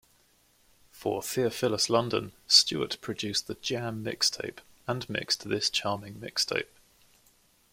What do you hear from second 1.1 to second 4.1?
Theophilus London, Stewart produced the Jam